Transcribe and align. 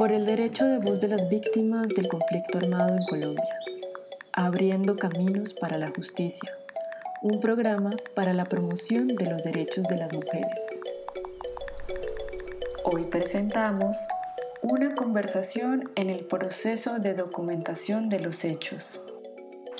Por 0.00 0.12
el 0.12 0.24
derecho 0.24 0.64
de 0.64 0.78
voz 0.78 1.02
de 1.02 1.08
las 1.08 1.28
víctimas 1.28 1.88
del 1.90 2.08
conflicto 2.08 2.56
armado 2.56 2.96
en 2.96 3.04
Colombia. 3.04 3.44
Abriendo 4.32 4.96
caminos 4.96 5.52
para 5.52 5.76
la 5.76 5.90
justicia. 5.90 6.56
Un 7.20 7.38
programa 7.38 7.94
para 8.14 8.32
la 8.32 8.46
promoción 8.46 9.08
de 9.08 9.26
los 9.26 9.42
derechos 9.42 9.86
de 9.88 9.98
las 9.98 10.10
mujeres. 10.10 10.60
Hoy 12.84 13.04
presentamos 13.10 13.94
una 14.62 14.94
conversación 14.94 15.90
en 15.96 16.08
el 16.08 16.24
proceso 16.24 16.98
de 16.98 17.12
documentación 17.12 18.08
de 18.08 18.20
los 18.20 18.42
hechos. 18.44 19.00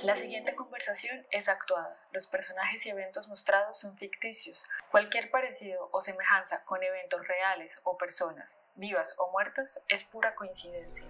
La 0.03 0.17
siguiente 0.17 0.55
conversación 0.55 1.27
es 1.31 1.51
actuada. 1.51 1.95
Los 2.13 2.27
personajes 2.27 2.87
y 2.87 2.89
eventos 2.89 3.29
mostrados 3.29 3.79
son 3.79 3.99
ficticios. 3.99 4.65
Cualquier 4.91 5.31
parecido 5.31 5.91
o 5.93 6.01
semejanza 6.01 6.65
con 6.65 6.83
eventos 6.83 7.29
reales 7.29 7.83
o 7.85 7.99
personas, 7.99 8.59
vivas 8.77 9.15
o 9.19 9.31
muertas, 9.31 9.85
es 9.89 10.05
pura 10.05 10.35
coincidencia. 10.35 11.07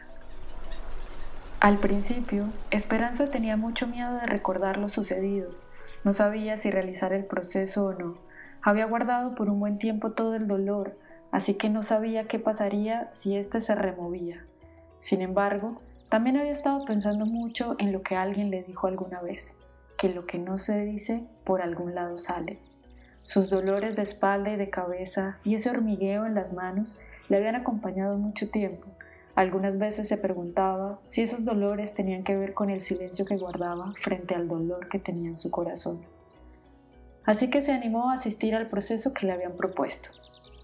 Al 1.60 1.78
principio, 1.78 2.48
Esperanza 2.72 3.30
tenía 3.30 3.56
mucho 3.56 3.86
miedo 3.86 4.14
de 4.14 4.26
recordar 4.26 4.76
lo 4.76 4.88
sucedido. 4.88 5.54
No 6.02 6.12
sabía 6.12 6.56
si 6.56 6.72
realizar 6.72 7.12
el 7.12 7.26
proceso 7.26 7.86
o 7.86 7.92
no. 7.92 8.18
Había 8.60 8.86
guardado 8.86 9.36
por 9.36 9.50
un 9.50 9.60
buen 9.60 9.78
tiempo 9.78 10.12
todo 10.12 10.34
el 10.34 10.48
dolor, 10.48 10.98
así 11.30 11.56
que 11.56 11.68
no 11.68 11.82
sabía 11.82 12.26
qué 12.26 12.40
pasaría 12.40 13.12
si 13.12 13.36
éste 13.36 13.60
se 13.60 13.76
removía. 13.76 14.44
Sin 14.98 15.22
embargo, 15.22 15.80
también 16.10 16.36
había 16.36 16.50
estado 16.50 16.84
pensando 16.84 17.24
mucho 17.24 17.76
en 17.78 17.92
lo 17.92 18.02
que 18.02 18.16
alguien 18.16 18.50
le 18.50 18.64
dijo 18.64 18.88
alguna 18.88 19.20
vez, 19.20 19.60
que 19.96 20.08
lo 20.08 20.26
que 20.26 20.38
no 20.38 20.56
se 20.56 20.84
dice 20.84 21.22
por 21.44 21.62
algún 21.62 21.94
lado 21.94 22.16
sale. 22.16 22.58
Sus 23.22 23.48
dolores 23.48 23.94
de 23.94 24.02
espalda 24.02 24.50
y 24.50 24.56
de 24.56 24.70
cabeza 24.70 25.38
y 25.44 25.54
ese 25.54 25.70
hormigueo 25.70 26.26
en 26.26 26.34
las 26.34 26.52
manos 26.52 27.00
le 27.28 27.36
habían 27.36 27.54
acompañado 27.54 28.18
mucho 28.18 28.50
tiempo. 28.50 28.88
Algunas 29.36 29.78
veces 29.78 30.08
se 30.08 30.16
preguntaba 30.16 30.98
si 31.06 31.22
esos 31.22 31.44
dolores 31.44 31.94
tenían 31.94 32.24
que 32.24 32.36
ver 32.36 32.54
con 32.54 32.70
el 32.70 32.80
silencio 32.80 33.24
que 33.24 33.36
guardaba 33.36 33.92
frente 33.94 34.34
al 34.34 34.48
dolor 34.48 34.88
que 34.88 34.98
tenía 34.98 35.28
en 35.28 35.36
su 35.36 35.52
corazón. 35.52 36.00
Así 37.24 37.50
que 37.50 37.62
se 37.62 37.70
animó 37.70 38.10
a 38.10 38.14
asistir 38.14 38.56
al 38.56 38.68
proceso 38.68 39.14
que 39.14 39.26
le 39.26 39.32
habían 39.32 39.52
propuesto, 39.52 40.10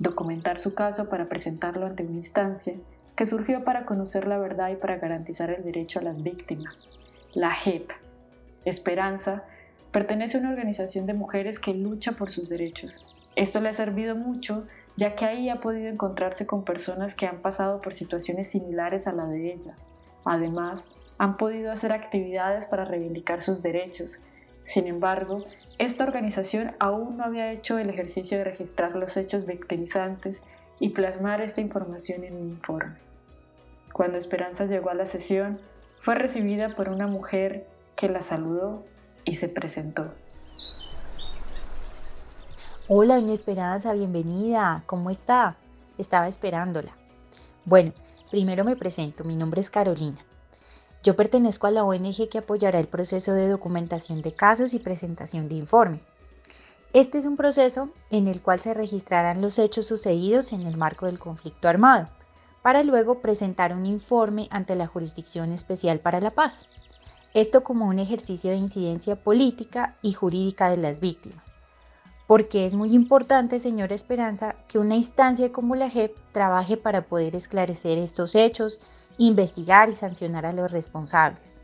documentar 0.00 0.58
su 0.58 0.74
caso 0.74 1.08
para 1.08 1.28
presentarlo 1.28 1.86
ante 1.86 2.02
una 2.02 2.16
instancia 2.16 2.74
que 3.16 3.26
surgió 3.26 3.64
para 3.64 3.86
conocer 3.86 4.28
la 4.28 4.38
verdad 4.38 4.70
y 4.70 4.76
para 4.76 4.98
garantizar 4.98 5.50
el 5.50 5.64
derecho 5.64 5.98
a 5.98 6.02
las 6.02 6.22
víctimas. 6.22 6.90
La 7.32 7.52
JEP, 7.52 7.90
Esperanza, 8.64 9.44
pertenece 9.90 10.36
a 10.36 10.40
una 10.40 10.50
organización 10.50 11.06
de 11.06 11.14
mujeres 11.14 11.58
que 11.58 11.74
lucha 11.74 12.12
por 12.12 12.30
sus 12.30 12.48
derechos. 12.48 13.04
Esto 13.34 13.60
le 13.60 13.70
ha 13.70 13.72
servido 13.72 14.14
mucho 14.14 14.66
ya 14.96 15.14
que 15.14 15.24
ahí 15.24 15.48
ha 15.48 15.60
podido 15.60 15.88
encontrarse 15.88 16.46
con 16.46 16.64
personas 16.64 17.14
que 17.14 17.26
han 17.26 17.40
pasado 17.42 17.80
por 17.80 17.92
situaciones 17.92 18.48
similares 18.48 19.06
a 19.06 19.12
la 19.12 19.26
de 19.26 19.52
ella. 19.52 19.76
Además, 20.24 20.92
han 21.18 21.36
podido 21.36 21.70
hacer 21.70 21.92
actividades 21.92 22.66
para 22.66 22.84
reivindicar 22.84 23.40
sus 23.40 23.62
derechos. 23.62 24.22
Sin 24.64 24.86
embargo, 24.86 25.44
esta 25.78 26.04
organización 26.04 26.74
aún 26.78 27.18
no 27.18 27.24
había 27.24 27.52
hecho 27.52 27.78
el 27.78 27.90
ejercicio 27.90 28.38
de 28.38 28.44
registrar 28.44 28.96
los 28.96 29.16
hechos 29.16 29.46
victimizantes 29.46 30.44
y 30.78 30.90
plasmar 30.90 31.40
esta 31.40 31.60
información 31.60 32.24
en 32.24 32.36
un 32.36 32.48
informe. 32.50 33.05
Cuando 33.96 34.18
Esperanza 34.18 34.66
llegó 34.66 34.90
a 34.90 34.94
la 34.94 35.06
sesión, 35.06 35.58
fue 36.00 36.16
recibida 36.16 36.68
por 36.76 36.90
una 36.90 37.06
mujer 37.06 37.66
que 37.94 38.10
la 38.10 38.20
saludó 38.20 38.84
y 39.24 39.36
se 39.36 39.48
presentó. 39.48 40.12
Hola, 42.88 43.18
doña 43.18 43.32
Esperanza, 43.32 43.94
bienvenida. 43.94 44.82
¿Cómo 44.84 45.08
está? 45.08 45.56
Estaba 45.96 46.28
esperándola. 46.28 46.92
Bueno, 47.64 47.94
primero 48.30 48.64
me 48.64 48.76
presento. 48.76 49.24
Mi 49.24 49.34
nombre 49.34 49.62
es 49.62 49.70
Carolina. 49.70 50.18
Yo 51.02 51.16
pertenezco 51.16 51.66
a 51.66 51.70
la 51.70 51.82
ONG 51.82 52.28
que 52.28 52.36
apoyará 52.36 52.78
el 52.78 52.88
proceso 52.88 53.32
de 53.32 53.48
documentación 53.48 54.20
de 54.20 54.34
casos 54.34 54.74
y 54.74 54.78
presentación 54.78 55.48
de 55.48 55.54
informes. 55.54 56.08
Este 56.92 57.16
es 57.16 57.24
un 57.24 57.38
proceso 57.38 57.88
en 58.10 58.28
el 58.28 58.42
cual 58.42 58.58
se 58.58 58.74
registrarán 58.74 59.40
los 59.40 59.58
hechos 59.58 59.86
sucedidos 59.86 60.52
en 60.52 60.64
el 60.64 60.76
marco 60.76 61.06
del 61.06 61.18
conflicto 61.18 61.66
armado, 61.66 62.10
para 62.66 62.82
luego 62.82 63.20
presentar 63.20 63.72
un 63.72 63.86
informe 63.86 64.48
ante 64.50 64.74
la 64.74 64.88
Jurisdicción 64.88 65.52
Especial 65.52 66.00
para 66.00 66.20
la 66.20 66.32
Paz. 66.32 66.66
Esto 67.32 67.62
como 67.62 67.86
un 67.86 68.00
ejercicio 68.00 68.50
de 68.50 68.56
incidencia 68.56 69.14
política 69.14 69.94
y 70.02 70.14
jurídica 70.14 70.68
de 70.68 70.76
las 70.76 70.98
víctimas 70.98 71.52
porque 72.26 72.66
es 72.66 72.74
muy 72.74 72.92
importante, 72.92 73.60
señora 73.60 73.94
Esperanza, 73.94 74.56
que 74.66 74.80
una 74.80 74.96
instancia 74.96 75.52
como 75.52 75.76
la 75.76 75.88
JEP 75.88 76.16
trabaje 76.32 76.76
para 76.76 77.02
poder 77.02 77.36
esclarecer 77.36 77.98
estos 77.98 78.34
hechos, 78.34 78.80
investigar 79.16 79.88
y 79.88 79.92
sancionar 79.92 80.44
a 80.44 80.52
los 80.52 80.72
responsables. 80.72 81.54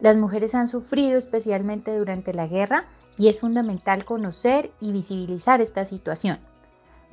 Las 0.00 0.16
mujeres 0.16 0.56
han 0.56 0.66
sufrido 0.66 1.16
especialmente 1.18 1.96
durante 1.96 2.34
la 2.34 2.48
guerra 2.48 2.86
y 3.16 3.28
es 3.28 3.38
fundamental 3.38 4.04
conocer 4.04 4.72
y 4.80 4.90
visibilizar 4.90 5.60
esta 5.60 5.84
situación. 5.84 6.40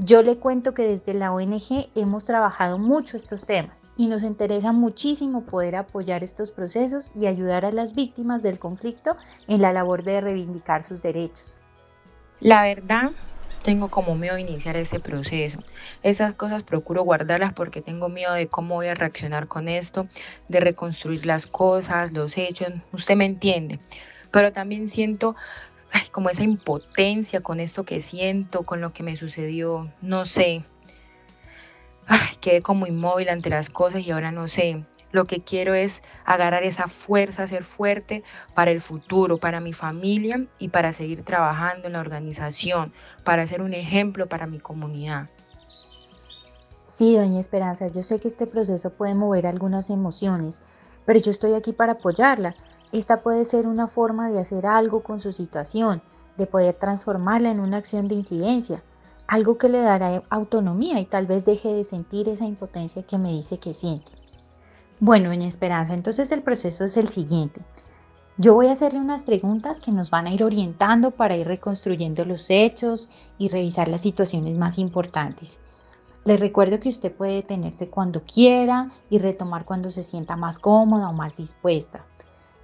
Yo 0.02 0.24
le 0.24 0.38
cuento 0.38 0.74
que 0.74 0.84
desde 0.84 1.14
la 1.14 1.34
ONG 1.34 1.90
hemos 1.94 2.24
trabajado 2.24 2.78
mucho 2.78 3.18
estos 3.18 3.46
temas 3.46 3.84
y 3.98 4.08
nos 4.08 4.24
interesa 4.24 4.72
muchísimo 4.72 5.44
poder 5.44 5.76
apoyar 5.76 6.24
estos 6.24 6.52
procesos 6.52 7.12
y 7.16 7.28
ayudar 7.28 7.66
a 7.66 7.74
las 7.74 7.96
víctimas 7.96 8.42
del 8.42 8.60
conflicto 8.60 9.18
en 9.50 9.62
la 9.62 9.74
labor 9.74 10.06
de 10.06 10.22
reivindicar 10.22 10.84
sus 10.84 11.02
derechos. 11.02 11.58
La 12.40 12.62
verdad, 12.62 13.12
tengo 13.62 13.90
como 13.90 14.16
miedo 14.16 14.36
a 14.36 14.40
iniciar 14.40 14.78
ese 14.78 15.02
proceso. 15.02 15.60
Esas 16.02 16.34
cosas 16.34 16.64
procuro 16.64 17.04
guardarlas 17.04 17.52
porque 17.52 17.82
tengo 17.82 18.08
miedo 18.08 18.32
de 18.32 18.48
cómo 18.48 18.76
voy 18.76 18.88
a 18.88 18.96
reaccionar 18.96 19.50
con 19.50 19.68
esto, 19.68 20.08
de 20.48 20.62
reconstruir 20.62 21.26
las 21.26 21.46
cosas, 21.46 22.14
los 22.14 22.38
hechos, 22.38 22.70
usted 22.94 23.18
me 23.18 23.26
entiende. 23.26 23.82
Pero 24.32 24.54
también 24.54 24.88
siento 24.88 25.36
como 26.12 26.30
esa 26.30 26.44
impotencia 26.44 27.42
con 27.42 27.60
esto 27.60 27.84
que 27.86 28.02
siento, 28.02 28.64
con 28.64 28.82
lo 28.82 28.94
que 28.94 29.04
me 29.04 29.16
sucedió, 29.16 29.92
no 30.02 30.26
sé. 30.26 30.64
quedé 32.42 32.62
como 32.62 32.88
inmóvil 32.88 33.30
ante 33.30 33.50
las 33.50 33.70
cosas 33.70 34.06
y 34.06 34.12
ahora 34.12 34.32
no 34.32 34.48
sé. 34.48 34.86
Lo 35.12 35.26
que 35.26 35.42
quiero 35.42 35.74
es 35.74 36.04
agarrar 36.24 36.64
esa 36.64 36.88
fuerza, 36.88 37.48
ser 37.48 37.64
fuerte 37.64 38.24
para 38.54 38.70
el 38.72 38.80
futuro, 38.80 39.40
para 39.40 39.60
mi 39.60 39.74
familia 39.74 40.46
y 40.60 40.70
para 40.70 40.92
seguir 40.92 41.24
trabajando 41.24 41.88
en 41.88 41.94
la 41.94 42.00
organización, 42.00 42.94
para 43.24 43.48
ser 43.48 43.62
un 43.64 43.74
ejemplo 43.74 44.28
para 44.28 44.46
mi 44.46 44.60
comunidad. 44.60 45.30
Sí, 46.84 47.16
doña 47.16 47.40
Esperanza, 47.40 47.88
yo 47.88 48.04
sé 48.04 48.20
que 48.20 48.28
este 48.28 48.46
proceso 48.46 48.92
puede 48.92 49.16
mover 49.16 49.48
algunas 49.48 49.90
emociones, 49.90 50.62
pero 51.06 51.20
yo 51.20 51.32
estoy 51.32 51.54
aquí 51.54 51.74
para 51.74 51.94
apoyarla. 51.94 52.56
Esta 52.92 53.22
puede 53.22 53.44
ser 53.44 53.68
una 53.68 53.88
forma 53.88 54.30
de 54.30 54.40
hacer 54.40 54.66
algo 54.66 55.04
con 55.04 55.20
su 55.20 55.32
situación, 55.32 56.02
de 56.38 56.48
poder 56.48 56.74
transformarla 56.76 57.52
en 57.52 57.60
una 57.60 57.78
acción 57.78 58.08
de 58.08 58.16
incidencia, 58.16 58.84
algo 59.28 59.60
que 59.60 59.70
le 59.70 59.80
dará 59.80 60.24
autonomía 60.30 61.00
y 61.00 61.06
tal 61.06 61.28
vez 61.28 61.46
deje 61.46 61.72
de 61.72 61.84
sentir 61.84 62.28
esa 62.30 62.46
impotencia 62.46 63.04
que 63.04 63.20
me 63.20 63.32
dice 63.32 63.60
que 63.60 63.74
siente. 63.74 64.12
Bueno, 65.00 65.32
en 65.32 65.44
Esperanza, 65.44 65.94
entonces 65.94 66.32
el 66.32 66.42
proceso 66.42 66.84
es 66.84 66.98
el 66.98 67.10
siguiente. 67.10 67.62
Yo 68.38 68.56
voy 68.56 68.68
a 68.68 68.72
hacerle 68.72 69.00
unas 69.00 69.24
preguntas 69.24 69.82
que 69.82 69.92
nos 69.92 70.10
van 70.10 70.26
a 70.26 70.34
ir 70.34 70.44
orientando 70.44 71.12
para 71.12 71.38
ir 71.38 71.46
reconstruyendo 71.46 72.26
los 72.26 72.50
hechos 72.50 73.10
y 73.38 73.50
revisar 73.50 73.88
las 73.88 74.02
situaciones 74.02 74.58
más 74.58 74.80
importantes. 74.80 75.60
Les 76.26 76.40
recuerdo 76.40 76.80
que 76.80 76.90
usted 76.90 77.14
puede 77.14 77.34
detenerse 77.34 77.90
cuando 77.90 78.24
quiera 78.24 78.92
y 79.10 79.20
retomar 79.20 79.66
cuando 79.66 79.90
se 79.90 80.04
sienta 80.04 80.36
más 80.36 80.58
cómoda 80.58 81.10
o 81.10 81.14
más 81.14 81.38
dispuesta. 81.38 82.06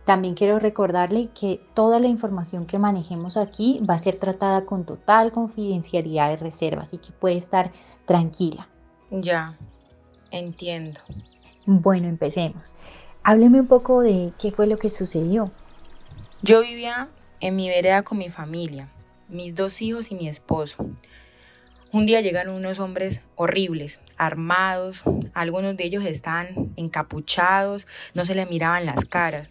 También 0.05 0.35
quiero 0.35 0.59
recordarle 0.59 1.29
que 1.33 1.59
toda 1.73 1.99
la 1.99 2.07
información 2.07 2.67
que 2.67 2.77
manejemos 2.77 3.37
aquí 3.37 3.81
va 3.89 3.95
a 3.95 3.99
ser 3.99 4.17
tratada 4.17 4.65
con 4.65 4.85
total 4.85 5.31
confidencialidad 5.31 6.29
de 6.29 6.37
reserva, 6.37 6.83
así 6.83 6.99
que 6.99 7.11
puede 7.11 7.37
estar 7.37 7.71
tranquila. 8.05 8.69
Ya, 9.09 9.57
entiendo. 10.29 11.01
Bueno, 11.65 12.07
empecemos. 12.07 12.75
Hábleme 13.23 13.61
un 13.61 13.67
poco 13.67 14.01
de 14.01 14.31
qué 14.39 14.51
fue 14.51 14.67
lo 14.67 14.77
que 14.77 14.91
sucedió. 14.91 15.51
Yo 16.43 16.61
vivía 16.61 17.09
en 17.39 17.55
mi 17.55 17.67
vereda 17.69 18.03
con 18.03 18.19
mi 18.19 18.29
familia, 18.29 18.89
mis 19.27 19.55
dos 19.55 19.81
hijos 19.81 20.11
y 20.11 20.15
mi 20.15 20.27
esposo. 20.27 20.85
Un 21.91 22.05
día 22.05 22.21
llegaron 22.21 22.55
unos 22.55 22.77
hombres 22.77 23.21
horribles, 23.35 23.99
armados, 24.17 25.01
algunos 25.33 25.75
de 25.77 25.85
ellos 25.85 26.05
estaban 26.05 26.73
encapuchados, 26.75 27.87
no 28.13 28.25
se 28.25 28.35
les 28.35 28.49
miraban 28.49 28.85
las 28.85 29.05
caras, 29.05 29.49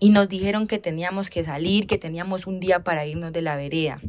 y 0.00 0.10
nos 0.10 0.28
dijeron 0.28 0.66
que 0.66 0.78
teníamos 0.78 1.30
que 1.30 1.44
salir, 1.44 1.86
que 1.86 1.98
teníamos 1.98 2.46
un 2.46 2.60
día 2.60 2.84
para 2.84 3.06
irnos 3.06 3.32
de 3.32 3.42
la 3.42 3.56
vereda. 3.56 4.00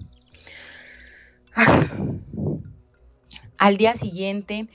Al 3.57 3.77
día 3.77 3.95
siguiente 3.95 4.67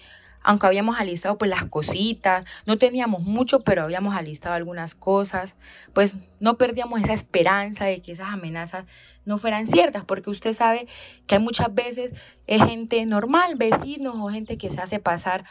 aunque 0.45 0.67
habíamos 0.67 1.01
alistado 1.01 1.39
pues 1.39 1.51
las 1.51 1.65
cositas, 1.65 2.45
no 2.67 2.77
teníamos 2.77 3.23
mucho, 3.23 3.61
pero 3.61 3.83
habíamos 3.83 4.15
alistado 4.15 4.55
algunas 4.55 4.95
cosas, 4.95 5.55
pues 5.95 6.17
no 6.39 6.59
perdíamos 6.59 7.03
esa 7.03 7.15
esperanza 7.15 7.87
de 7.87 8.01
que 8.03 8.13
esas 8.13 8.29
amenazas 8.29 8.85
no 9.25 9.39
fueran 9.39 9.67
ciertas, 9.67 10.05
porque 10.05 10.29
usted 10.29 10.53
sabe 10.53 10.87
que 11.27 11.37
hay 11.37 11.41
muchas 11.41 11.75
veces 11.75 12.11
es 12.47 12.63
gente 12.63 13.05
normal, 13.07 13.57
vecinos 13.57 14.17
o 14.19 14.29
gente 14.29 14.59
que 14.59 14.71
se 14.71 14.81
hace 14.81 14.99
pasar 15.01 15.45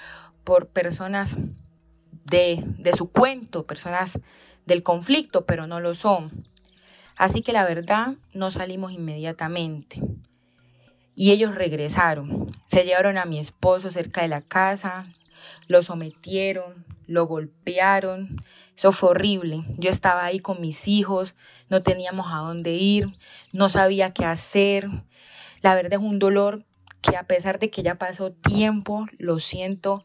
por 0.43 0.67
personas 0.67 1.37
de, 2.25 2.63
de 2.77 2.93
su 2.93 3.11
cuento, 3.11 3.65
personas 3.65 4.19
del 4.65 4.83
conflicto, 4.83 5.45
pero 5.45 5.67
no 5.67 5.79
lo 5.79 5.95
son. 5.95 6.31
Así 7.15 7.41
que 7.41 7.53
la 7.53 7.65
verdad 7.65 8.15
no 8.33 8.51
salimos 8.51 8.91
inmediatamente. 8.91 10.01
Y 11.15 11.31
ellos 11.31 11.53
regresaron. 11.55 12.47
Se 12.65 12.85
llevaron 12.85 13.17
a 13.17 13.25
mi 13.25 13.39
esposo 13.39 13.91
cerca 13.91 14.21
de 14.21 14.27
la 14.27 14.41
casa, 14.41 15.05
lo 15.67 15.83
sometieron, 15.83 16.85
lo 17.07 17.27
golpearon. 17.27 18.41
Eso 18.75 18.91
fue 18.91 19.09
horrible. 19.09 19.63
Yo 19.77 19.91
estaba 19.91 20.25
ahí 20.25 20.39
con 20.39 20.59
mis 20.59 20.87
hijos, 20.87 21.35
no 21.69 21.81
teníamos 21.81 22.27
a 22.31 22.37
dónde 22.37 22.73
ir, 22.73 23.13
no 23.51 23.69
sabía 23.69 24.11
qué 24.13 24.25
hacer. 24.25 24.87
La 25.61 25.75
verdad 25.75 25.93
es 25.93 25.99
un 25.99 26.19
dolor 26.19 26.65
que 27.01 27.15
a 27.15 27.23
pesar 27.23 27.59
de 27.59 27.69
que 27.69 27.83
ya 27.83 27.95
pasó 27.95 28.31
tiempo, 28.31 29.05
lo 29.17 29.39
siento 29.39 30.03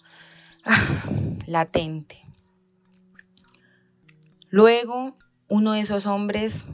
ah, 0.65 1.03
latente. 1.47 2.28
Luego, 4.51 5.17
uno 5.49 5.73
de 5.73 5.81
esos 5.81 6.07
hombres 6.07 6.65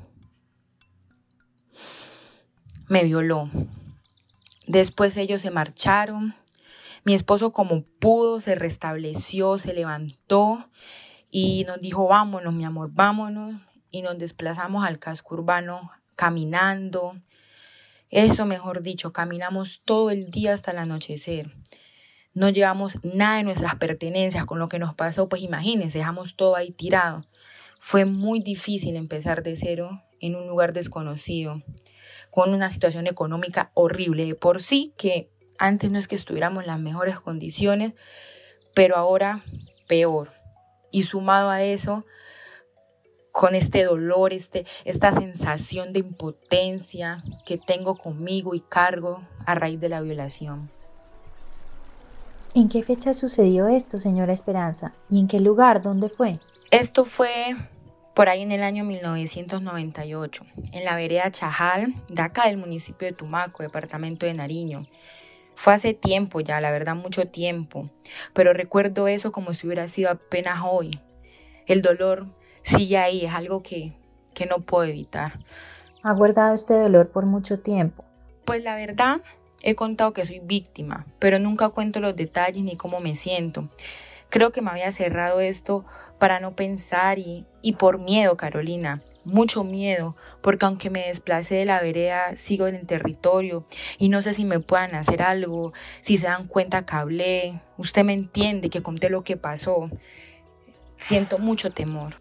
me 2.88 3.04
violó. 3.04 3.50
Después 4.66 5.16
ellos 5.16 5.42
se 5.42 5.50
marcharon. 5.50 6.34
Mi 7.04 7.14
esposo 7.14 7.52
como 7.52 7.82
pudo 7.82 8.40
se 8.40 8.54
restableció, 8.54 9.58
se 9.58 9.74
levantó 9.74 10.70
y 11.30 11.64
nos 11.64 11.80
dijo, 11.80 12.06
vámonos, 12.06 12.54
mi 12.54 12.64
amor, 12.64 12.90
vámonos. 12.92 13.60
Y 13.90 14.02
nos 14.02 14.18
desplazamos 14.18 14.86
al 14.86 14.98
casco 14.98 15.34
urbano 15.34 15.90
caminando. 16.14 17.20
Eso, 18.08 18.46
mejor 18.46 18.82
dicho, 18.82 19.12
caminamos 19.12 19.82
todo 19.84 20.10
el 20.10 20.30
día 20.30 20.54
hasta 20.54 20.70
el 20.70 20.78
anochecer. 20.78 21.52
No 22.32 22.48
llevamos 22.48 22.98
nada 23.04 23.36
de 23.36 23.44
nuestras 23.44 23.76
pertenencias 23.76 24.44
con 24.44 24.58
lo 24.58 24.68
que 24.68 24.78
nos 24.78 24.94
pasó, 24.94 25.28
pues 25.28 25.42
imagínense, 25.42 25.98
dejamos 25.98 26.36
todo 26.36 26.56
ahí 26.56 26.70
tirado. 26.70 27.24
Fue 27.86 28.06
muy 28.06 28.40
difícil 28.40 28.96
empezar 28.96 29.42
de 29.42 29.58
cero 29.58 30.02
en 30.18 30.36
un 30.36 30.48
lugar 30.48 30.72
desconocido 30.72 31.62
con 32.30 32.54
una 32.54 32.70
situación 32.70 33.06
económica 33.06 33.72
horrible 33.74 34.24
de 34.24 34.34
por 34.34 34.62
sí, 34.62 34.94
que 34.96 35.28
antes 35.58 35.90
no 35.90 35.98
es 35.98 36.08
que 36.08 36.16
estuviéramos 36.16 36.62
en 36.62 36.68
las 36.68 36.80
mejores 36.80 37.20
condiciones, 37.20 37.92
pero 38.74 38.96
ahora 38.96 39.44
peor. 39.86 40.32
Y 40.92 41.02
sumado 41.02 41.50
a 41.50 41.62
eso, 41.62 42.06
con 43.32 43.54
este 43.54 43.84
dolor, 43.84 44.32
este, 44.32 44.64
esta 44.86 45.12
sensación 45.12 45.92
de 45.92 46.00
impotencia 46.00 47.22
que 47.44 47.58
tengo 47.58 47.96
conmigo 47.96 48.54
y 48.54 48.60
cargo 48.60 49.28
a 49.44 49.54
raíz 49.56 49.78
de 49.78 49.90
la 49.90 50.00
violación. 50.00 50.70
¿En 52.54 52.70
qué 52.70 52.82
fecha 52.82 53.12
sucedió 53.12 53.68
esto, 53.68 53.98
señora 53.98 54.32
Esperanza? 54.32 54.94
¿Y 55.10 55.20
en 55.20 55.28
qué 55.28 55.38
lugar? 55.38 55.82
¿Dónde 55.82 56.08
fue? 56.08 56.40
Esto 56.70 57.04
fue 57.04 57.54
por 58.14 58.28
ahí 58.28 58.42
en 58.42 58.52
el 58.52 58.62
año 58.62 58.84
1998, 58.84 60.46
en 60.72 60.84
la 60.84 60.94
vereda 60.94 61.30
Chajal, 61.30 61.94
de 62.08 62.22
acá 62.22 62.46
del 62.46 62.56
municipio 62.56 63.06
de 63.06 63.12
Tumaco, 63.12 63.62
departamento 63.62 64.24
de 64.24 64.34
Nariño. 64.34 64.86
Fue 65.56 65.74
hace 65.74 65.94
tiempo 65.94 66.40
ya, 66.40 66.60
la 66.60 66.70
verdad 66.70 66.94
mucho 66.94 67.26
tiempo, 67.26 67.90
pero 68.32 68.52
recuerdo 68.52 69.08
eso 69.08 69.32
como 69.32 69.52
si 69.54 69.66
hubiera 69.66 69.88
sido 69.88 70.10
apenas 70.10 70.60
hoy. 70.64 71.00
El 71.66 71.82
dolor 71.82 72.26
sigue 72.62 72.98
ahí, 72.98 73.24
es 73.24 73.34
algo 73.34 73.62
que, 73.62 73.92
que 74.32 74.46
no 74.46 74.60
puedo 74.60 74.84
evitar. 74.84 75.40
¿Ha 76.02 76.12
guardado 76.12 76.54
este 76.54 76.74
dolor 76.74 77.10
por 77.10 77.26
mucho 77.26 77.60
tiempo? 77.60 78.04
Pues 78.44 78.62
la 78.62 78.76
verdad, 78.76 79.22
he 79.62 79.74
contado 79.74 80.12
que 80.12 80.24
soy 80.24 80.40
víctima, 80.40 81.06
pero 81.18 81.38
nunca 81.38 81.70
cuento 81.70 81.98
los 81.98 82.14
detalles 82.14 82.62
ni 82.62 82.76
cómo 82.76 83.00
me 83.00 83.16
siento. 83.16 83.68
Creo 84.34 84.50
que 84.50 84.62
me 84.62 84.70
había 84.72 84.90
cerrado 84.90 85.38
esto 85.38 85.84
para 86.18 86.40
no 86.40 86.56
pensar 86.56 87.20
y, 87.20 87.46
y 87.62 87.74
por 87.74 88.00
miedo, 88.00 88.36
Carolina, 88.36 89.00
mucho 89.24 89.62
miedo, 89.62 90.16
porque 90.42 90.66
aunque 90.66 90.90
me 90.90 91.06
desplacé 91.06 91.54
de 91.54 91.64
la 91.64 91.80
vereda, 91.80 92.34
sigo 92.34 92.66
en 92.66 92.74
el 92.74 92.84
territorio 92.84 93.64
y 93.96 94.08
no 94.08 94.22
sé 94.22 94.34
si 94.34 94.44
me 94.44 94.58
puedan 94.58 94.96
hacer 94.96 95.22
algo, 95.22 95.72
si 96.00 96.16
se 96.16 96.26
dan 96.26 96.48
cuenta 96.48 96.84
que 96.84 96.96
hablé, 96.96 97.60
usted 97.78 98.02
me 98.02 98.12
entiende, 98.12 98.70
que 98.70 98.82
conté 98.82 99.08
lo 99.08 99.22
que 99.22 99.36
pasó. 99.36 99.88
Siento 100.96 101.38
mucho 101.38 101.70
temor. 101.70 102.16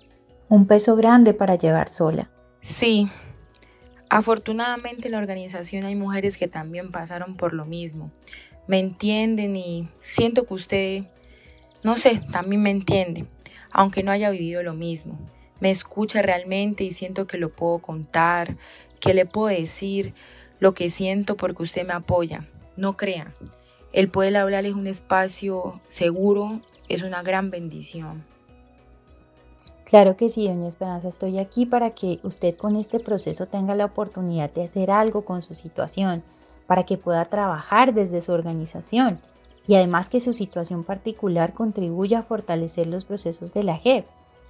Un 0.50 0.68
peso 0.68 0.96
grande 0.96 1.34
para 1.34 1.56
llevar 1.56 1.90
sola. 1.90 2.30
Sí. 2.62 3.10
Afortunadamente 4.12 5.08
en 5.08 5.14
la 5.14 5.18
organización 5.18 5.86
hay 5.86 5.96
mujeres 5.96 6.38
que 6.38 6.48
también 6.48 6.92
pasaron 6.92 7.38
por 7.38 7.56
lo 7.56 7.66
mismo. 7.66 8.12
Me 8.68 8.78
entienden 8.78 9.56
y 9.56 9.90
siento 10.00 10.46
que 10.46 10.54
usted 10.54 11.04
no 11.84 11.98
sé, 11.98 12.22
también 12.32 12.62
me 12.62 12.72
entiende, 12.72 13.26
aunque 13.74 14.04
no 14.04 14.12
haya 14.12 14.30
vivido 14.30 14.64
lo 14.64 14.74
mismo. 14.74 15.20
Me 15.60 15.70
escucha 15.70 16.22
realmente 16.22 16.84
y 16.84 16.92
siento 16.92 17.28
que 17.28 17.38
lo 17.38 17.50
puedo 17.50 17.80
contar, 17.80 18.58
que 19.00 19.14
le 19.14 19.26
puedo 19.26 19.48
decir 19.48 20.14
lo 20.60 20.74
que 20.74 20.90
siento 20.90 21.36
porque 21.36 21.64
usted 21.64 21.86
me 21.86 21.94
apoya. 21.94 22.48
No 22.78 22.96
crea, 22.96 23.34
el 23.92 24.10
poder 24.10 24.38
hablar 24.38 24.66
es 24.66 24.74
un 24.74 24.88
espacio 24.88 25.82
seguro, 25.88 26.62
es 26.88 27.04
una 27.04 27.22
gran 27.22 27.52
bendición. 27.52 28.24
Claro 29.84 30.16
que 30.16 30.30
sí, 30.30 30.48
doña 30.48 30.68
Esperanza, 30.68 31.10
estoy 31.10 31.38
aquí 31.38 31.66
para 31.66 31.92
que 31.92 32.20
usted 32.24 32.56
con 32.56 32.78
este 32.78 33.00
proceso 33.00 33.46
tenga 33.48 33.76
la 33.76 33.86
oportunidad 33.86 34.52
de 34.54 34.64
hacer 34.64 34.90
algo 34.90 35.24
con 35.26 35.42
su 35.42 35.54
situación, 35.54 36.24
para 36.66 36.84
que 36.84 36.98
pueda 36.98 37.26
trabajar 37.26 37.94
desde 37.94 38.22
su 38.22 38.32
organización 38.32 39.20
y 39.68 39.76
además 39.76 40.10
que 40.10 40.20
su 40.20 40.34
situación 40.34 40.84
particular 40.84 41.54
contribuya 41.54 42.20
a 42.20 42.24
fortalecer 42.24 42.88
los 42.88 43.06
procesos 43.06 43.54
de 43.54 43.64
la 43.64 43.78
JEP 43.78 44.06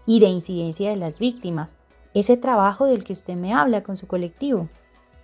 y 0.05 0.19
de 0.19 0.27
incidencia 0.27 0.89
de 0.89 0.95
las 0.95 1.19
víctimas, 1.19 1.75
ese 2.13 2.37
trabajo 2.37 2.85
del 2.85 3.03
que 3.03 3.13
usted 3.13 3.35
me 3.35 3.53
habla 3.53 3.83
con 3.83 3.97
su 3.97 4.07
colectivo. 4.07 4.69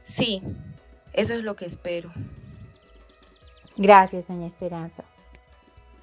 Sí, 0.03 0.41
eso 1.13 1.33
es 1.33 1.43
lo 1.43 1.55
que 1.55 1.65
espero. 1.65 2.11
Gracias, 3.77 4.27
doña 4.27 4.47
Esperanza. 4.47 5.03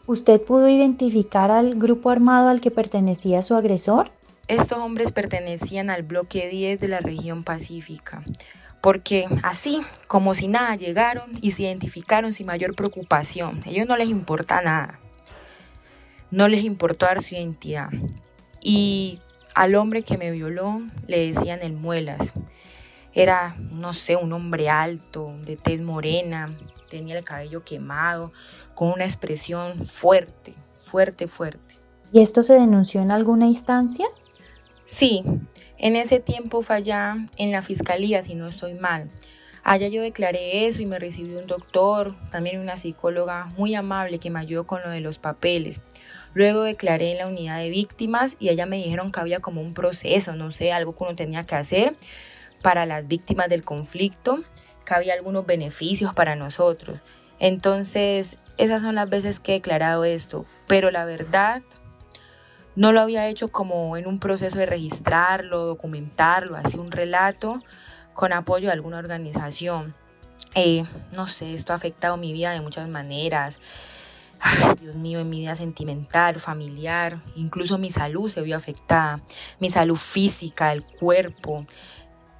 ¿Usted 0.06 0.40
pudo 0.40 0.68
identificar 0.68 1.50
al 1.50 1.74
grupo 1.74 2.10
armado 2.10 2.48
al 2.48 2.60
que 2.60 2.70
pertenecía 2.70 3.42
su 3.42 3.54
agresor? 3.54 4.10
Estos 4.46 4.78
hombres 4.78 5.10
pertenecían 5.10 5.90
al 5.90 6.04
bloque 6.04 6.48
10 6.48 6.80
de 6.80 6.88
la 6.88 7.00
región 7.00 7.42
pacífica 7.42 8.22
porque 8.86 9.26
así, 9.42 9.80
como 10.06 10.36
si 10.36 10.46
nada, 10.46 10.76
llegaron 10.76 11.32
y 11.40 11.50
se 11.50 11.62
identificaron 11.62 12.32
sin 12.32 12.46
mayor 12.46 12.76
preocupación. 12.76 13.64
A 13.66 13.70
ellos 13.70 13.88
no 13.88 13.96
les 13.96 14.08
importa 14.08 14.62
nada. 14.62 15.00
No 16.30 16.46
les 16.46 16.62
importó 16.62 17.06
dar 17.06 17.20
su 17.20 17.34
identidad. 17.34 17.88
Y 18.62 19.18
al 19.56 19.74
hombre 19.74 20.02
que 20.02 20.16
me 20.16 20.30
violó 20.30 20.82
le 21.08 21.32
decían 21.32 21.62
el 21.62 21.72
muelas. 21.72 22.32
Era, 23.12 23.56
no 23.58 23.92
sé, 23.92 24.14
un 24.14 24.32
hombre 24.32 24.70
alto, 24.70 25.34
de 25.44 25.56
tez 25.56 25.82
morena, 25.82 26.56
tenía 26.88 27.18
el 27.18 27.24
cabello 27.24 27.64
quemado, 27.64 28.32
con 28.76 28.92
una 28.92 29.02
expresión 29.02 29.84
fuerte, 29.84 30.54
fuerte, 30.76 31.26
fuerte. 31.26 31.74
¿Y 32.12 32.20
esto 32.20 32.44
se 32.44 32.54
denunció 32.54 33.02
en 33.02 33.10
alguna 33.10 33.48
instancia? 33.48 34.06
Sí, 34.84 35.24
en 35.78 35.96
ese 35.96 36.20
tiempo 36.20 36.62
fue 36.62 36.82
en 37.36 37.52
la 37.52 37.62
fiscalía, 37.62 38.22
si 38.22 38.34
no 38.34 38.48
estoy 38.48 38.74
mal. 38.74 39.10
Allá 39.62 39.88
yo 39.88 40.00
declaré 40.00 40.66
eso 40.66 40.80
y 40.80 40.86
me 40.86 41.00
recibió 41.00 41.40
un 41.40 41.48
doctor, 41.48 42.14
también 42.30 42.60
una 42.60 42.76
psicóloga 42.76 43.46
muy 43.56 43.74
amable 43.74 44.20
que 44.20 44.30
me 44.30 44.38
ayudó 44.38 44.64
con 44.64 44.80
lo 44.82 44.90
de 44.90 45.00
los 45.00 45.18
papeles. 45.18 45.80
Luego 46.34 46.62
declaré 46.62 47.10
en 47.10 47.18
la 47.18 47.26
unidad 47.26 47.58
de 47.58 47.70
víctimas 47.70 48.36
y 48.38 48.48
allá 48.48 48.64
me 48.64 48.76
dijeron 48.76 49.10
que 49.10 49.18
había 49.18 49.40
como 49.40 49.60
un 49.60 49.74
proceso, 49.74 50.36
no 50.36 50.52
sé, 50.52 50.70
algo 50.70 50.94
que 50.94 51.02
uno 51.02 51.16
tenía 51.16 51.46
que 51.46 51.56
hacer 51.56 51.96
para 52.62 52.86
las 52.86 53.08
víctimas 53.08 53.48
del 53.48 53.64
conflicto, 53.64 54.44
que 54.84 54.94
había 54.94 55.14
algunos 55.14 55.46
beneficios 55.46 56.14
para 56.14 56.36
nosotros. 56.36 57.00
Entonces, 57.40 58.38
esas 58.58 58.82
son 58.82 58.94
las 58.94 59.10
veces 59.10 59.40
que 59.40 59.52
he 59.52 59.54
declarado 59.54 60.04
esto, 60.04 60.46
pero 60.68 60.90
la 60.90 61.04
verdad 61.04 61.62
no 62.76 62.92
lo 62.92 63.00
había 63.00 63.26
hecho 63.26 63.48
como 63.48 63.96
en 63.96 64.06
un 64.06 64.18
proceso 64.18 64.58
de 64.58 64.66
registrarlo, 64.66 65.64
documentarlo, 65.66 66.56
así 66.56 66.78
un 66.78 66.92
relato 66.92 67.62
con 68.14 68.32
apoyo 68.32 68.68
de 68.68 68.72
alguna 68.72 68.98
organización. 68.98 69.94
Eh, 70.54 70.84
no 71.12 71.26
sé, 71.26 71.54
esto 71.54 71.72
ha 71.72 71.76
afectado 71.76 72.16
mi 72.16 72.32
vida 72.32 72.52
de 72.52 72.60
muchas 72.60 72.88
maneras. 72.88 73.58
Dios 74.80 74.94
mío, 74.94 75.20
en 75.20 75.30
mi 75.30 75.40
vida 75.40 75.56
sentimental, 75.56 76.38
familiar, 76.38 77.20
incluso 77.34 77.78
mi 77.78 77.90
salud 77.90 78.28
se 78.28 78.42
vio 78.42 78.56
afectada, 78.56 79.20
mi 79.58 79.70
salud 79.70 79.96
física, 79.96 80.72
el 80.72 80.82
cuerpo. 80.82 81.66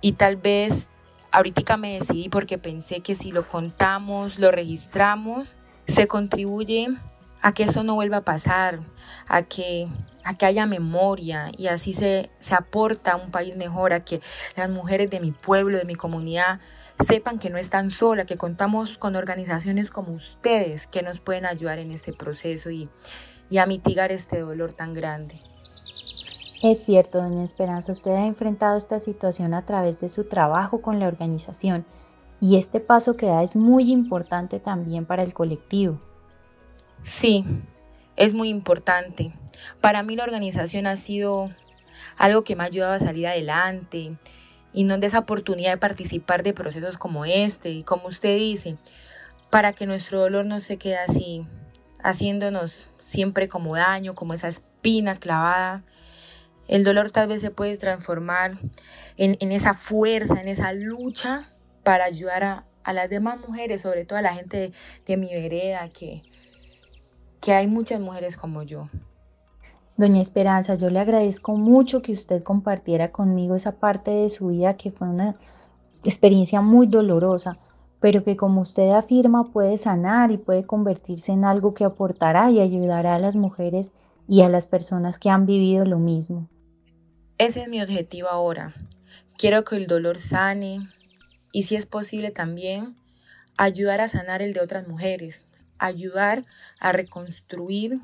Y 0.03 0.13
tal 0.13 0.37
vez 0.37 0.89
ahorita 1.33 1.77
me 1.77 1.99
decidí 1.99 2.29
porque 2.29 2.59
pensé 2.59 3.01
que 3.01 3.17
si 3.17 3.33
lo 3.33 3.49
contamos, 3.49 4.39
lo 4.39 4.51
registramos, 4.51 5.55
se 5.87 6.07
contribuye 6.07 6.89
a 7.47 7.53
que 7.53 7.63
eso 7.63 7.85
no 7.85 7.95
vuelva 7.95 8.17
a 8.17 8.25
pasar, 8.25 8.81
a 9.29 9.43
que, 9.43 9.87
a 10.25 10.37
que 10.37 10.47
haya 10.47 10.67
memoria 10.67 11.53
y 11.57 11.69
así 11.69 11.95
se, 11.95 12.29
se 12.41 12.57
aporta 12.57 13.13
a 13.13 13.17
un 13.17 13.31
país 13.31 13.57
mejor, 13.57 13.93
a 13.93 14.01
que 14.01 14.21
las 14.57 14.69
mujeres 14.69 15.11
de 15.11 15.21
mi 15.21 15.31
pueblo, 15.31 15.79
de 15.79 15.85
mi 15.85 15.95
comunidad, 15.95 16.59
sepan 16.99 17.39
que 17.39 17.49
no 17.49 17.57
están 17.57 17.91
solas, 17.91 18.27
que 18.27 18.37
contamos 18.37 18.99
con 18.99 19.15
organizaciones 19.15 19.93
como 19.93 20.11
ustedes 20.11 20.89
que 20.89 21.03
nos 21.03 21.21
pueden 21.21 21.47
ayudar 21.47 21.79
en 21.79 21.93
este 21.93 22.13
proceso 22.13 22.71
y, 22.71 22.89
y 23.49 23.59
a 23.59 23.67
mitigar 23.67 24.11
este 24.11 24.41
dolor 24.41 24.73
tan 24.73 24.93
grande. 24.93 25.41
Es 26.65 26.85
cierto, 26.85 27.23
doña 27.23 27.45
Esperanza, 27.45 27.93
usted 27.93 28.11
ha 28.11 28.27
enfrentado 28.27 28.77
esta 28.77 28.99
situación 28.99 29.55
a 29.55 29.65
través 29.65 30.01
de 30.01 30.09
su 30.09 30.25
trabajo 30.25 30.83
con 30.83 30.99
la 30.99 31.07
organización 31.07 31.87
y 32.41 32.57
este 32.57 32.81
paso 32.81 33.17
que 33.17 33.27
da 33.27 33.45
es 33.45 33.55
muy 33.55 33.93
importante 33.93 34.59
también 34.59 35.07
para 35.07 35.23
el 35.23 35.33
colectivo. 35.33 36.01
Sí, 37.07 37.45
es 38.17 38.35
muy 38.35 38.49
importante. 38.49 39.33
Para 39.81 40.03
mí 40.03 40.17
la 40.17 40.25
organización 40.25 40.89
ha 40.89 40.97
sido 40.97 41.53
algo 42.17 42.43
que 42.43 42.57
me 42.57 42.65
ha 42.65 42.67
ayudado 42.67 42.95
a 42.95 42.99
salir 42.99 43.29
adelante 43.29 44.17
y 44.73 44.83
no 44.83 44.99
de 44.99 45.07
esa 45.07 45.21
oportunidad 45.21 45.71
de 45.71 45.77
participar 45.77 46.43
de 46.43 46.53
procesos 46.53 46.99
como 46.99 47.25
este 47.25 47.71
y 47.71 47.85
como 47.85 48.09
usted 48.09 48.37
dice, 48.37 48.77
para 49.51 49.73
que 49.73 49.87
nuestro 49.87 50.19
dolor 50.19 50.47
no 50.47 50.59
se 50.59 50.79
quede 50.79 50.99
así, 50.99 51.47
haciéndonos 52.03 52.89
siempre 52.99 53.47
como 53.47 53.77
daño, 53.77 54.17
como 54.17 54.35
esa 54.35 54.49
espina 54.49 55.15
clavada. 55.15 55.85
El 56.67 56.83
dolor 56.83 57.13
tal 57.13 57.29
vez 57.29 57.41
se 57.41 57.53
puede 57.53 57.77
transformar 57.77 58.59
en, 59.17 59.53
esa 59.53 59.75
fuerza, 59.75 60.41
en 60.41 60.49
esa 60.49 60.73
lucha 60.73 61.53
para 61.85 62.07
ayudar 62.07 62.43
a, 62.43 62.93
las 62.93 63.09
demás 63.09 63.39
mujeres, 63.39 63.83
sobre 63.83 64.05
todo 64.05 64.19
a 64.19 64.23
la 64.23 64.35
gente 64.35 64.57
de, 64.57 64.73
de 65.07 65.17
mi 65.17 65.33
vereda, 65.33 65.89
que, 65.89 66.25
que 67.47 67.53
hay 67.53 67.69
muchas 67.69 68.01
mujeres 68.01 68.37
como 68.37 68.65
yo. 68.65 68.89
Doña 69.97 70.21
Esperanza, 70.21 70.75
yo 70.75 70.91
le 70.91 70.99
agradezco 70.99 71.55
mucho 71.57 72.03
que 72.03 72.11
usted 72.11 72.43
compartiera 72.43 73.13
conmigo 73.13 73.55
esa 73.55 73.77
parte 73.77 74.11
de 74.11 74.31
su 74.31 74.49
vida 74.49 74.77
que 74.77 74.91
fue 74.91 75.07
una 75.07 75.37
experiencia 76.03 76.61
muy 76.61 76.89
dolorosa, 76.89 77.57
pero 78.01 78.25
que 78.25 78.37
como 78.37 78.63
usted 78.63 78.91
afirma 78.91 79.53
puede 79.53 79.79
sanar 79.79 80.33
y 80.33 80.39
puede 80.39 80.67
convertirse 80.67 81.31
en 81.31 81.45
algo 81.45 81.73
que 81.73 81.85
aportará 81.85 82.51
y 82.51 82.59
ayudará 82.59 83.15
a 83.15 83.21
las 83.21 83.37
mujeres 83.37 83.93
y 84.27 84.43
a 84.43 84.49
las 84.49 84.67
personas 84.67 85.21
que 85.21 85.31
han 85.31 85.47
vivido 85.47 85.85
lo 85.85 86.01
mismo. 86.01 86.49
Ese 87.39 87.63
es 87.63 87.69
mi 87.69 87.81
objetivo 87.81 88.27
ahora. 88.27 88.75
Quiero 89.39 89.65
que 89.65 89.77
el 89.77 89.87
dolor 89.87 90.19
sane 90.19 90.89
y 91.53 91.63
si 91.63 91.77
es 91.77 91.87
posible 91.87 92.33
también 92.33 92.97
ayudar 93.57 94.01
a 94.01 94.09
sanar 94.09 94.43
el 94.43 94.53
de 94.53 94.63
otras 94.63 94.89
mujeres, 94.89 95.46
ayudar 95.79 96.45
a 96.81 96.93
reconstruir 96.93 98.01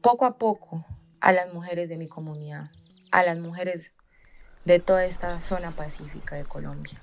poco 0.00 0.26
a 0.26 0.38
poco 0.38 0.84
a 1.20 1.32
las 1.32 1.52
mujeres 1.52 1.88
de 1.88 1.96
mi 1.98 2.08
comunidad, 2.08 2.70
a 3.10 3.22
las 3.22 3.38
mujeres 3.38 3.92
de 4.64 4.78
toda 4.78 5.04
esta 5.04 5.40
zona 5.40 5.70
pacífica 5.72 6.36
de 6.36 6.44
Colombia. 6.44 7.00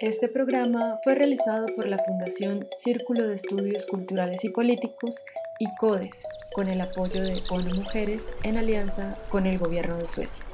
Este 0.00 0.28
programa 0.28 1.00
fue 1.02 1.16
realizado 1.16 1.66
por 1.74 1.88
la 1.88 1.98
Fundación 1.98 2.68
Círculo 2.76 3.26
de 3.26 3.34
Estudios 3.34 3.84
Culturales 3.84 4.44
y 4.44 4.50
Políticos 4.50 5.16
y 5.58 5.66
CODES, 5.74 6.24
con 6.54 6.68
el 6.68 6.80
apoyo 6.80 7.20
de 7.20 7.42
ONU 7.50 7.74
Mujeres 7.74 8.28
en 8.44 8.58
alianza 8.58 9.16
con 9.28 9.44
el 9.44 9.58
Gobierno 9.58 9.98
de 9.98 10.06
Suecia. 10.06 10.47